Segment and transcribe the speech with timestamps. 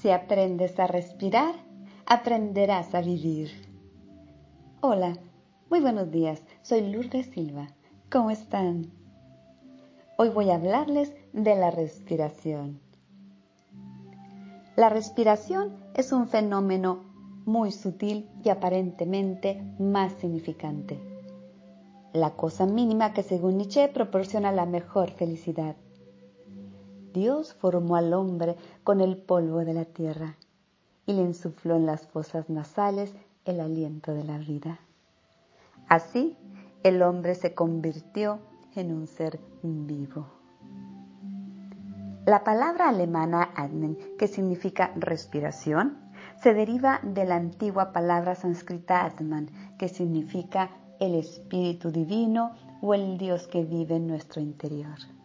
[0.00, 1.54] Si aprendes a respirar,
[2.04, 3.50] aprenderás a vivir.
[4.82, 5.16] Hola,
[5.70, 6.42] muy buenos días.
[6.60, 7.68] Soy Lourdes Silva.
[8.10, 8.92] ¿Cómo están?
[10.18, 12.78] Hoy voy a hablarles de la respiración.
[14.76, 17.04] La respiración es un fenómeno
[17.46, 21.00] muy sutil y aparentemente más significante.
[22.12, 25.74] La cosa mínima que según Nietzsche proporciona la mejor felicidad.
[27.16, 30.36] Dios formó al hombre con el polvo de la tierra
[31.06, 33.14] y le insufló en las fosas nasales
[33.46, 34.80] el aliento de la vida.
[35.88, 36.36] Así,
[36.82, 38.40] el hombre se convirtió
[38.74, 40.26] en un ser vivo.
[42.26, 45.96] La palabra alemana atmen, que significa respiración,
[46.42, 49.48] se deriva de la antigua palabra sánscrita atman,
[49.78, 50.68] que significa
[51.00, 52.52] el espíritu divino
[52.82, 55.15] o el Dios que vive en nuestro interior.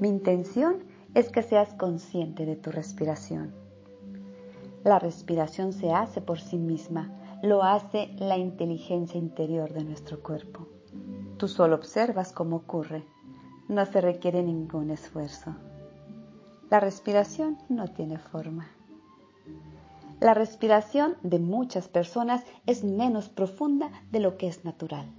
[0.00, 0.78] Mi intención
[1.14, 3.52] es que seas consciente de tu respiración.
[4.82, 10.66] La respiración se hace por sí misma, lo hace la inteligencia interior de nuestro cuerpo.
[11.36, 13.04] Tú solo observas cómo ocurre,
[13.68, 15.54] no se requiere ningún esfuerzo.
[16.70, 18.70] La respiración no tiene forma.
[20.18, 25.12] La respiración de muchas personas es menos profunda de lo que es natural.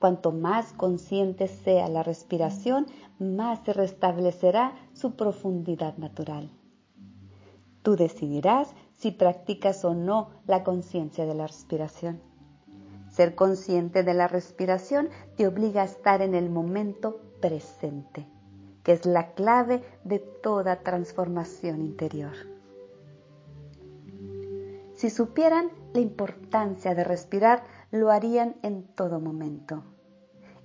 [0.00, 2.86] Cuanto más consciente sea la respiración,
[3.18, 6.50] más se restablecerá su profundidad natural.
[7.82, 12.18] Tú decidirás si practicas o no la conciencia de la respiración.
[13.10, 18.26] Ser consciente de la respiración te obliga a estar en el momento presente,
[18.82, 22.32] que es la clave de toda transformación interior.
[24.94, 29.82] Si supieran la importancia de respirar, lo harían en todo momento.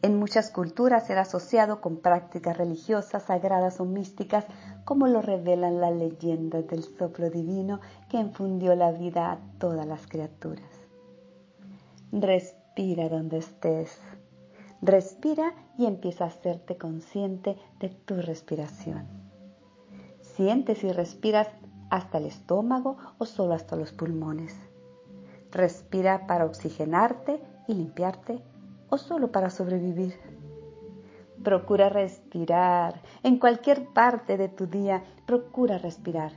[0.02, 4.45] En muchas culturas era asociado con prácticas religiosas, sagradas o místicas,
[4.84, 10.06] como lo revelan las leyendas del soplo divino que infundió la vida a todas las
[10.06, 10.69] criaturas.
[12.12, 14.00] Respira donde estés.
[14.81, 19.07] Respira y empieza a hacerte consciente de tu respiración.
[20.22, 21.47] Siente si respiras
[21.90, 24.53] hasta el estómago o solo hasta los pulmones.
[25.56, 28.44] Respira para oxigenarte y limpiarte
[28.90, 30.14] o solo para sobrevivir.
[31.46, 33.02] Procura respirar.
[33.24, 36.34] En cualquier parte de tu día, procura respirar.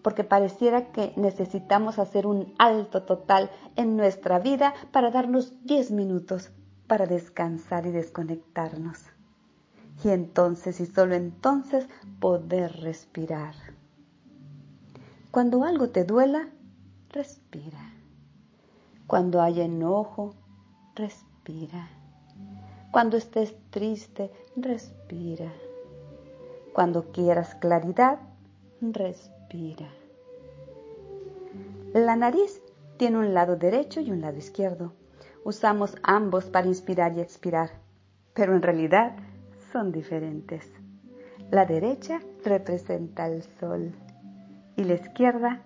[0.00, 6.50] Porque pareciera que necesitamos hacer un alto total en nuestra vida para darnos 10 minutos
[6.86, 9.00] para descansar y desconectarnos.
[10.02, 11.86] Y entonces y solo entonces
[12.20, 13.54] poder respirar.
[15.30, 16.48] Cuando algo te duela,
[17.10, 18.01] respira.
[19.12, 20.32] Cuando haya enojo,
[20.94, 21.90] respira.
[22.90, 25.52] Cuando estés triste, respira.
[26.72, 28.20] Cuando quieras claridad,
[28.80, 29.86] respira.
[31.92, 32.62] La nariz
[32.96, 34.94] tiene un lado derecho y un lado izquierdo.
[35.44, 37.68] Usamos ambos para inspirar y expirar,
[38.32, 39.14] pero en realidad
[39.72, 40.72] son diferentes.
[41.50, 43.92] La derecha representa al sol
[44.74, 45.60] y la izquierda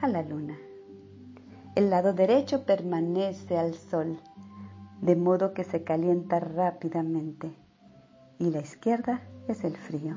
[0.00, 0.56] a la luna.
[1.74, 4.20] El lado derecho permanece al sol,
[5.00, 7.52] de modo que se calienta rápidamente,
[8.38, 10.14] y la izquierda es el frío.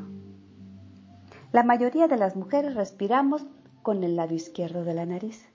[1.51, 3.47] La mayoría de las mujeres respiramos
[3.81, 5.47] con el lado izquierdo de la nariz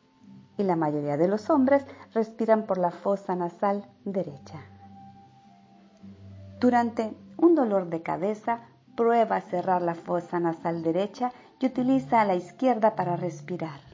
[0.58, 4.60] y la mayoría de los hombres respiran por la fosa nasal derecha.
[6.58, 8.62] Durante un dolor de cabeza,
[8.96, 11.30] prueba a cerrar la fosa nasal derecha
[11.60, 13.91] y utiliza la izquierda para respirar.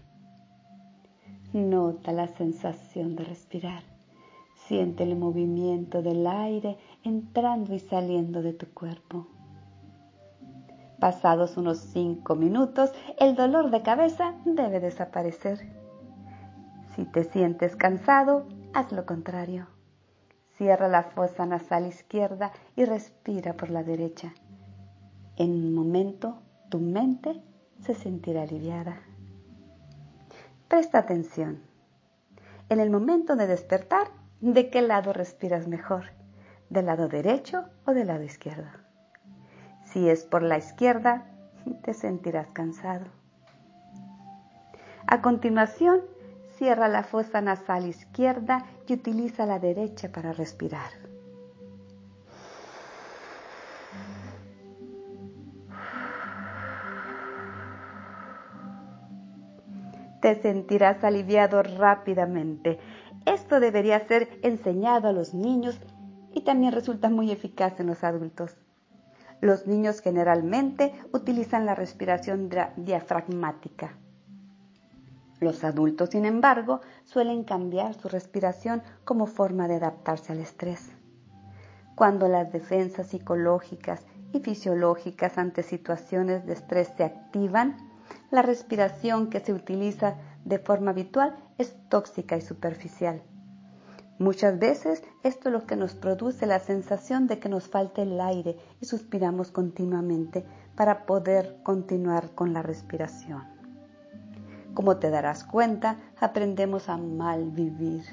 [1.55, 3.83] Nota la sensación de respirar.
[4.67, 9.27] Siente el movimiento del aire entrando y saliendo de tu cuerpo.
[11.01, 15.67] Pasados unos cinco minutos, el dolor de cabeza debe desaparecer.
[16.95, 19.69] Si te sientes cansado, haz lo contrario.
[20.59, 24.35] Cierra la fosa nasal izquierda y respira por la derecha.
[25.37, 27.41] En un momento, tu mente
[27.81, 29.08] se sentirá aliviada.
[30.69, 31.63] Presta atención.
[32.69, 34.09] En el momento de despertar,
[34.43, 36.11] ¿de qué lado respiras mejor?
[36.69, 38.69] ¿Del lado derecho o del lado izquierdo?
[39.87, 41.25] Si es por la izquierda,
[41.83, 43.07] te sentirás cansado.
[45.07, 46.03] A continuación,
[46.59, 51.08] cierra la fosa nasal izquierda y utiliza la derecha para respirar.
[60.21, 62.79] Te sentirás aliviado rápidamente.
[63.27, 65.81] Esto debería ser enseñado a los niños
[66.35, 68.57] y también resulta muy eficaz en los adultos.
[69.41, 73.93] Los niños generalmente utilizan la respiración diafragmática.
[75.41, 80.91] Los adultos, sin embargo, suelen cambiar su respiración como forma de adaptarse al estrés.
[81.95, 87.77] Cuando las defensas psicológicas y fisiológicas ante situaciones de estrés se activan,
[88.31, 93.23] la respiración que se utiliza de forma habitual es tóxica y superficial.
[94.19, 98.21] Muchas veces esto es lo que nos produce la sensación de que nos falta el
[98.21, 100.45] aire y suspiramos continuamente
[100.75, 103.45] para poder continuar con la respiración.
[104.75, 108.05] Como te darás cuenta, aprendemos a mal vivir.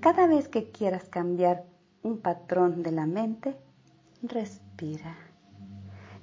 [0.00, 1.64] Cada vez que quieras cambiar
[2.02, 3.56] un patrón de la mente,
[4.22, 5.25] respira.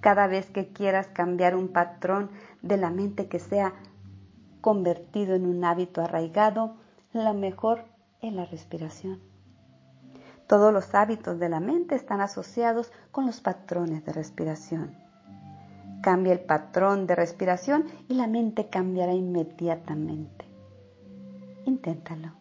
[0.03, 2.29] Cada vez que quieras cambiar un patrón
[2.61, 3.73] de la mente que sea
[4.59, 6.75] convertido en un hábito arraigado,
[7.13, 7.85] la mejor
[8.19, 9.21] en la respiración.
[10.45, 14.93] Todos los hábitos de la mente están asociados con los patrones de respiración.
[16.01, 20.45] Cambia el patrón de respiración y la mente cambiará inmediatamente.
[21.63, 22.33] Inténtalo.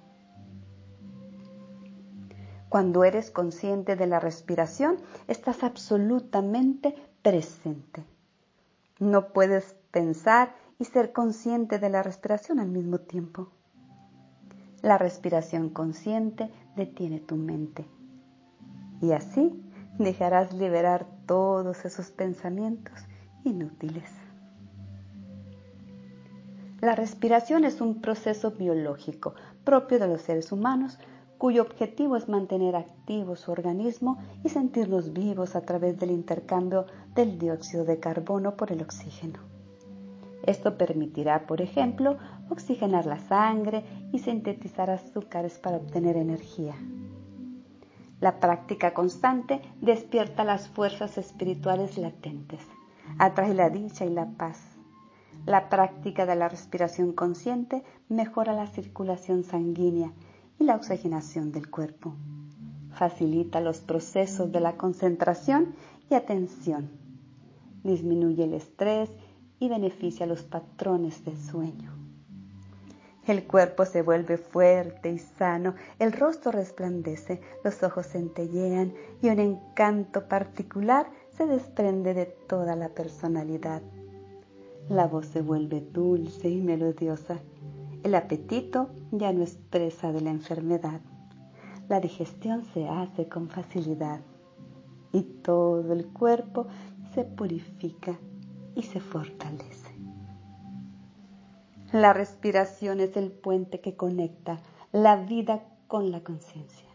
[2.68, 4.96] Cuando eres consciente de la respiración,
[5.28, 8.04] estás absolutamente presente.
[8.98, 13.48] No puedes pensar y ser consciente de la respiración al mismo tiempo.
[14.82, 17.86] La respiración consciente detiene tu mente.
[19.00, 19.62] Y así
[19.98, 22.94] dejarás liberar todos esos pensamientos
[23.44, 24.10] inútiles.
[26.80, 30.98] La respiración es un proceso biológico propio de los seres humanos
[31.42, 36.86] cuyo objetivo es mantener activo su organismo y sentirnos vivos a través del intercambio
[37.16, 39.40] del dióxido de carbono por el oxígeno.
[40.46, 42.16] Esto permitirá, por ejemplo,
[42.48, 46.76] oxigenar la sangre y sintetizar azúcares para obtener energía.
[48.20, 52.60] La práctica constante despierta las fuerzas espirituales latentes,
[53.18, 54.60] atrae la dicha y la paz.
[55.44, 60.12] La práctica de la respiración consciente mejora la circulación sanguínea
[60.62, 62.14] la oxigenación del cuerpo.
[62.94, 65.74] Facilita los procesos de la concentración
[66.10, 66.90] y atención.
[67.82, 69.10] Disminuye el estrés
[69.58, 71.92] y beneficia los patrones del sueño.
[73.26, 79.38] El cuerpo se vuelve fuerte y sano, el rostro resplandece, los ojos centellean y un
[79.38, 81.06] encanto particular
[81.36, 83.80] se desprende de toda la personalidad.
[84.88, 87.38] La voz se vuelve dulce y melodiosa.
[88.02, 91.00] El apetito ya no es presa de la enfermedad.
[91.88, 94.20] La digestión se hace con facilidad
[95.12, 96.66] y todo el cuerpo
[97.14, 98.18] se purifica
[98.74, 99.92] y se fortalece.
[101.92, 104.58] La respiración es el puente que conecta
[104.92, 106.88] la vida con la conciencia.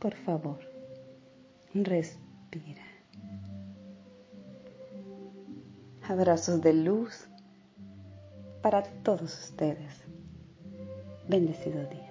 [0.00, 0.58] Por favor,
[1.72, 2.82] respira.
[6.08, 7.28] Abrazos de luz
[8.66, 10.02] para todos ustedes.
[11.28, 12.05] Bendecido día.